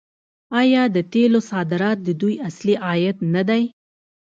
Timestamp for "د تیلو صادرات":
0.95-1.97